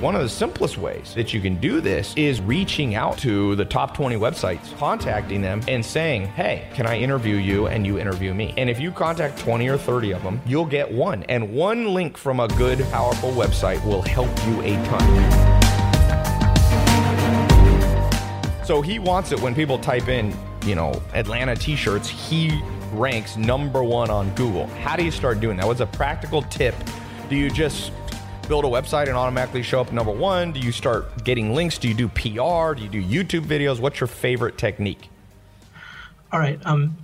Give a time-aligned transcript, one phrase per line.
[0.00, 3.64] One of the simplest ways that you can do this is reaching out to the
[3.64, 7.66] top 20 websites, contacting them and saying, Hey, can I interview you?
[7.66, 8.54] And you interview me.
[8.56, 11.24] And if you contact 20 or 30 of them, you'll get one.
[11.24, 15.04] And one link from a good, powerful website will help you a ton.
[18.64, 20.32] So he wants it when people type in,
[20.64, 22.62] you know, Atlanta t shirts, he
[22.92, 24.68] ranks number one on Google.
[24.68, 25.66] How do you start doing that?
[25.66, 26.76] What's a practical tip?
[27.28, 27.90] Do you just
[28.48, 30.52] build a website and automatically show up number one?
[30.52, 31.78] Do you start getting links?
[31.78, 32.74] Do you do PR?
[32.74, 33.78] Do you do YouTube videos?
[33.78, 35.10] What's your favorite technique?
[36.32, 36.60] All right.
[36.64, 36.96] Um,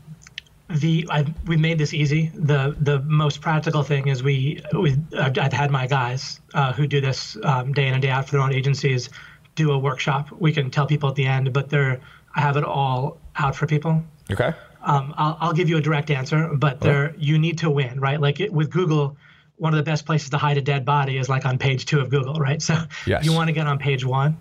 [0.68, 2.32] the I, we made this easy.
[2.34, 6.86] The the most practical thing is we we I've, I've had my guys uh, who
[6.86, 9.10] do this um, day in and day out for their own agencies
[9.54, 10.30] do a workshop.
[10.32, 12.00] We can tell people at the end, but they're
[12.34, 14.02] I have it all out for people.
[14.30, 14.52] Okay.
[14.82, 17.16] Um, I'll, I'll give you a direct answer, but there okay.
[17.18, 18.20] you need to win, right?
[18.20, 19.16] Like it, with Google,
[19.56, 22.00] one of the best places to hide a dead body is like on page two
[22.00, 22.60] of Google, right?
[22.60, 22.76] So
[23.06, 23.24] yes.
[23.24, 24.36] you want to get on page one.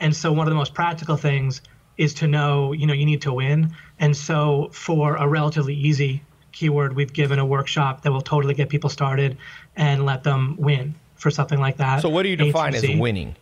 [0.00, 1.62] And so one of the most practical things
[1.96, 3.74] is to know, you know, you need to win.
[3.98, 8.68] And so for a relatively easy keyword, we've given a workshop that will totally get
[8.68, 9.36] people started
[9.76, 12.02] and let them win for something like that.
[12.02, 13.36] So what do you define as winning?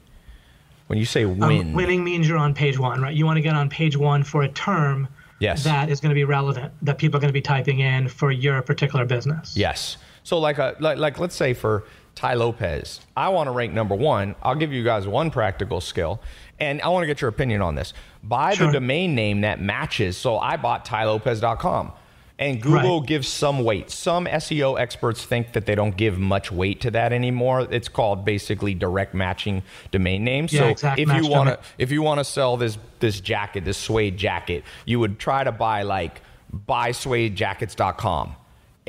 [0.87, 3.15] When you say win, um, winning means you're on page one, right?
[3.15, 5.65] You want to get on page one for a term yes.
[5.65, 8.33] that is going to be relevant, that people are going to be typing in for
[8.33, 9.56] your particular business.
[9.56, 9.97] Yes.
[10.22, 13.94] So like a like, like let's say for Tai Lopez, I want to rank number
[13.94, 14.34] one.
[14.42, 16.20] I'll give you guys one practical skill,
[16.58, 17.92] and I want to get your opinion on this.
[18.22, 18.66] Buy sure.
[18.66, 20.16] the domain name that matches.
[20.16, 21.92] So I bought tailopez.com.
[22.38, 23.06] And Google right.
[23.06, 23.91] gives some weight.
[23.91, 27.68] Some SEO experts think that they don't give much weight to that anymore.
[27.70, 30.50] It's called basically direct matching domain names.
[30.50, 33.76] Yeah, so if you want to if you want to sell this this jacket, this
[33.76, 36.22] suede jacket, you would try to buy like
[36.66, 38.36] buysuedejackets.com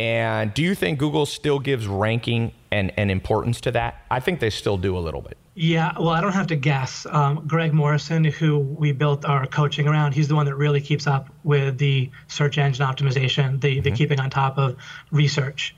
[0.01, 4.03] and do you think Google still gives ranking and, and importance to that?
[4.09, 5.37] I think they still do a little bit.
[5.53, 7.05] Yeah, well, I don't have to guess.
[7.05, 11.05] Um, Greg Morrison, who we built our coaching around, he's the one that really keeps
[11.05, 13.83] up with the search engine optimization, the, mm-hmm.
[13.83, 14.75] the keeping on top of
[15.11, 15.75] research.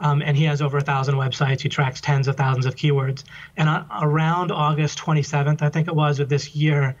[0.00, 1.60] Um, and he has over a thousand websites.
[1.60, 3.24] He tracks tens of thousands of keywords.
[3.58, 6.96] And on, around August 27th, I think it was, of this year,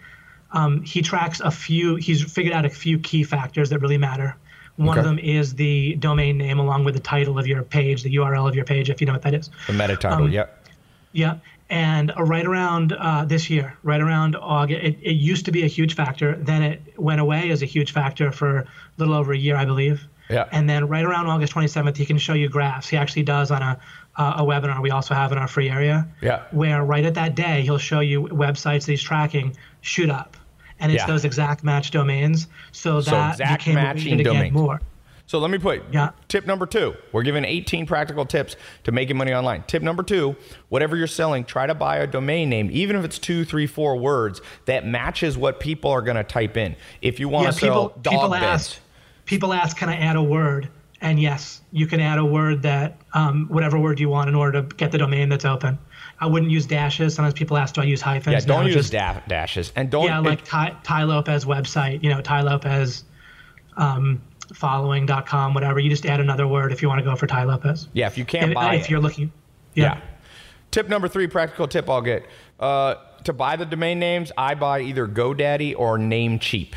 [0.52, 4.36] um, he tracks a few, he's figured out a few key factors that really matter.
[4.76, 4.98] One okay.
[5.00, 8.48] of them is the domain name along with the title of your page, the URL
[8.48, 9.50] of your page, if you know what that is.
[9.66, 10.66] The meta title, um, yep.
[11.12, 11.38] Yeah.
[11.68, 15.64] And uh, right around uh, this year, right around August, it, it used to be
[15.64, 16.36] a huge factor.
[16.36, 18.66] Then it went away as a huge factor for a
[18.98, 20.06] little over a year, I believe.
[20.28, 20.48] Yeah.
[20.52, 22.88] And then right around August 27th, he can show you graphs.
[22.88, 23.80] He actually does on a,
[24.16, 26.06] uh, a webinar we also have in our free area.
[26.20, 26.42] Yeah.
[26.50, 30.35] Where right at that day, he'll show you websites that he's tracking shoot up
[30.80, 31.06] and it's yeah.
[31.06, 32.48] those exact match domains.
[32.72, 34.52] So that so became matching domains.
[34.52, 34.80] more.
[35.26, 36.10] So let me put yeah.
[36.28, 36.94] tip number two.
[37.12, 38.54] We're giving 18 practical tips
[38.84, 39.64] to making money online.
[39.66, 40.36] Tip number two,
[40.68, 43.96] whatever you're selling, try to buy a domain name, even if it's two, three, four
[43.96, 46.76] words that matches what people are going to type in.
[47.02, 48.34] If you want yeah, to sell people, dog people.
[48.36, 48.78] Ask,
[49.24, 50.68] people ask, can I add a word?
[51.00, 54.62] And yes, you can add a word that, um, whatever word you want in order
[54.62, 55.78] to get the domain that's open.
[56.18, 57.14] I wouldn't use dashes.
[57.14, 58.32] Sometimes people ask, do I use hyphens?
[58.32, 59.72] Yeah, don't no, use just, da- dashes.
[59.76, 60.06] And don't.
[60.06, 63.04] Yeah, like Ty Tai Lopez website, you know, Tai Lopez
[63.76, 64.22] um,
[64.54, 65.78] following.com, whatever.
[65.78, 67.88] You just add another word if you want to go for Tai Lopez.
[67.92, 68.90] Yeah, if you can't if, buy If it.
[68.90, 69.32] you're looking.
[69.74, 69.96] Yeah.
[69.96, 70.00] yeah.
[70.70, 72.26] Tip number three, practical tip I'll get.
[72.58, 76.74] Uh, to buy the domain names, I buy either GoDaddy or Namecheap.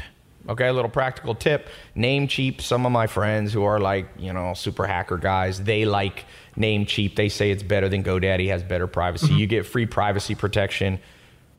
[0.48, 1.68] Okay, a little practical tip.
[1.96, 6.26] Namecheap, some of my friends who are like, you know, super hacker guys, they like
[6.58, 7.16] Namecheap.
[7.16, 9.28] They say it's better than GoDaddy, has better privacy.
[9.28, 9.38] Mm-hmm.
[9.38, 11.00] You get free privacy protection.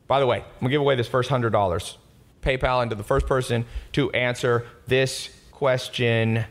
[0.07, 1.97] By the way, I'm gonna give away this first hundred dollars.
[2.41, 6.43] PayPal into the first person to answer this question.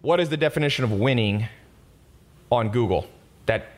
[0.00, 1.48] What is the definition of winning
[2.50, 3.06] on Google
[3.46, 3.72] that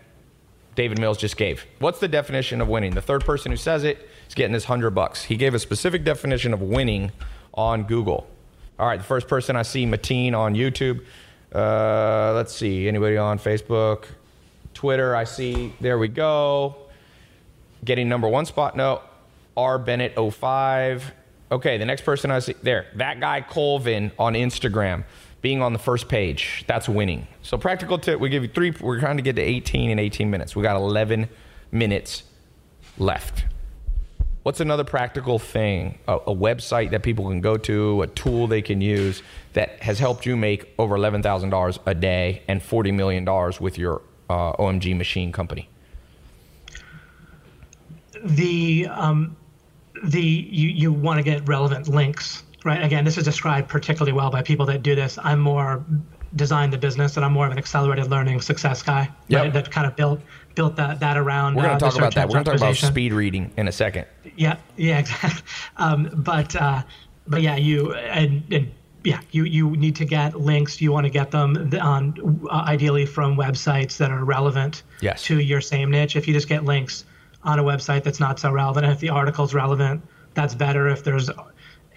[0.75, 1.65] David Mills just gave?
[1.79, 2.95] What's the definition of winning?
[2.95, 5.25] The third person who says it is getting this hundred bucks.
[5.25, 7.11] He gave a specific definition of winning
[7.55, 8.29] on Google.
[8.79, 11.05] All right, the first person I see, Mateen on YouTube.
[11.53, 14.05] Uh, let's see, anybody on Facebook,
[14.75, 15.17] Twitter?
[15.17, 15.73] I see.
[15.81, 16.77] There we go.
[17.85, 18.77] Getting number one spot.
[18.77, 19.01] No,
[19.57, 21.13] R Bennett 05.
[21.51, 25.05] Okay, the next person I see there, that guy Colvin on Instagram,
[25.41, 26.65] being on the first page.
[26.67, 27.27] That's winning.
[27.43, 28.73] So practical tip, we give you three.
[28.79, 30.55] We're trying to get to 18 in 18 minutes.
[30.55, 31.29] We got 11
[31.73, 32.25] minutes
[32.99, 33.45] left.
[34.49, 38.63] What's another practical thing, a, a, website that people can go to, a tool they
[38.63, 39.23] can use
[39.53, 43.27] that has helped you make over $11,000 a day and $40 million
[43.61, 44.01] with your
[44.31, 45.69] uh, OMG machine company?
[48.25, 49.37] The, um,
[50.05, 52.83] the you, you want to get relevant links, right?
[52.83, 55.19] Again, this is described particularly well by people that do this.
[55.23, 55.85] I'm more
[56.37, 59.43] designed the business, and I'm more of an accelerated learning success guy Yep.
[59.43, 60.21] right, that kind of built
[60.55, 61.55] built that that around.
[61.57, 62.29] We're going uh, to the talk about that.
[62.29, 64.07] We're going to talk about speed reading in a second.
[64.37, 65.43] Yeah, yeah, exactly.
[65.77, 66.83] Um, but uh,
[67.27, 68.71] but yeah, you and, and
[69.05, 70.81] yeah, you you need to get links.
[70.81, 75.23] You want to get them on uh, ideally from websites that are relevant Yes.
[75.25, 76.17] to your same niche.
[76.17, 77.05] If you just get links
[77.45, 80.03] on a website that's not so relevant, if the article's relevant,
[80.35, 80.89] that's better.
[80.89, 81.31] If there's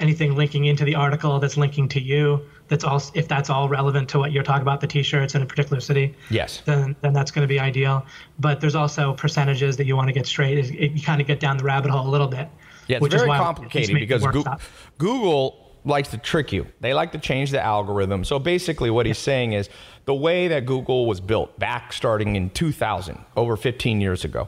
[0.01, 3.01] anything linking into the article that's linking to you, that's all.
[3.13, 6.15] If that's all relevant to what you're talking about, the T-shirts in a particular city
[6.29, 6.61] Yes.
[6.65, 8.05] then then that's going to be ideal.
[8.39, 10.57] But there's also percentages that you want to get straight.
[10.57, 12.47] It, it- you kind of get down the rabbit hole a little bit.
[12.87, 14.61] Yeah, it's which is very why it's complicated because workshop.
[14.97, 16.67] Google likes to trick you.
[16.79, 18.23] They like to change the algorithm.
[18.23, 19.69] So basically, what he's saying is
[20.05, 24.47] the way that Google was built back starting in 2000, over 15 years ago.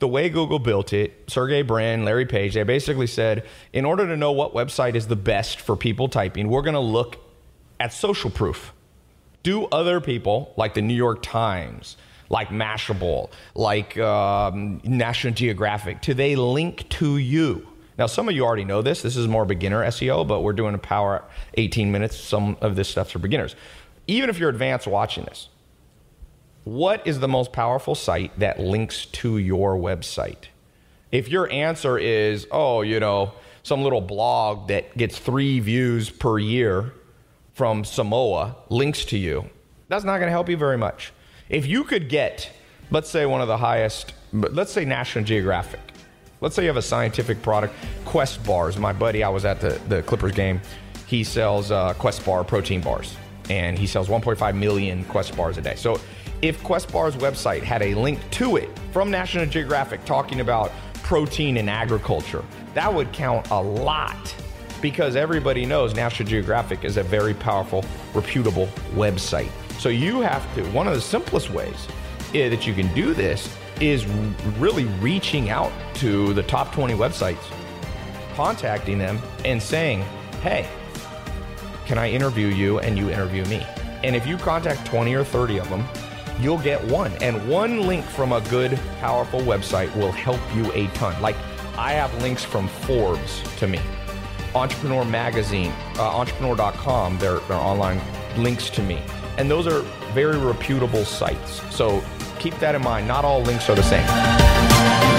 [0.00, 4.16] The way Google built it, Sergey Brin, Larry Page, they basically said, in order to
[4.16, 7.18] know what website is the best for people typing, we're going to look
[7.80, 8.72] at social proof
[9.44, 11.96] do other people like the New York Times,
[12.30, 17.68] like Mashable, like um, National Geographic, do they link to you?
[17.96, 19.02] Now, some of you already know this.
[19.02, 21.22] This is more beginner SEO, but we're doing a power
[21.54, 22.18] 18 minutes.
[22.18, 23.54] Some of this stuff's for beginners.
[24.08, 25.48] Even if you're advanced watching this,
[26.64, 30.46] what is the most powerful site that links to your website?
[31.12, 33.32] If your answer is, oh, you know,
[33.62, 36.92] some little blog that gets three views per year
[37.52, 39.48] from Samoa links to you,
[39.88, 41.12] that's not going to help you very much.
[41.48, 42.50] If you could get,
[42.90, 45.80] let's say, one of the highest, let's say National Geographic,
[46.40, 47.74] let's say you have a scientific product,
[48.06, 48.78] Quest bars.
[48.78, 50.60] My buddy, I was at the, the Clippers game,
[51.06, 53.16] he sells uh, Quest bar protein bars,
[53.50, 55.74] and he sells 1.5 million Quest bars a day.
[55.74, 56.00] So
[56.44, 60.70] if Quest Bar's website had a link to it from National Geographic talking about
[61.02, 62.44] protein and agriculture,
[62.74, 64.34] that would count a lot
[64.82, 67.82] because everybody knows National Geographic is a very powerful,
[68.12, 69.48] reputable website.
[69.78, 71.88] So you have to, one of the simplest ways
[72.34, 73.48] eh, that you can do this
[73.80, 74.04] is
[74.58, 77.42] really reaching out to the top 20 websites,
[78.34, 80.02] contacting them and saying,
[80.42, 80.68] hey,
[81.86, 83.66] can I interview you and you interview me?
[84.02, 85.82] And if you contact 20 or 30 of them,
[86.40, 87.12] you'll get one.
[87.22, 91.20] And one link from a good, powerful website will help you a ton.
[91.20, 91.36] Like
[91.76, 93.80] I have links from Forbes to me,
[94.54, 98.00] Entrepreneur Magazine, uh, entrepreneur.com, their, their online
[98.36, 99.02] links to me.
[99.38, 99.80] And those are
[100.12, 101.60] very reputable sites.
[101.74, 102.02] So
[102.38, 103.08] keep that in mind.
[103.08, 105.13] Not all links are the same.